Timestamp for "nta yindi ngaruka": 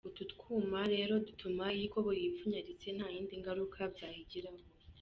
2.95-3.79